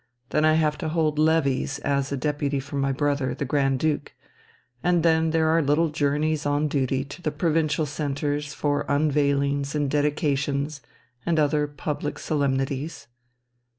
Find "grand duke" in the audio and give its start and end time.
3.45-4.15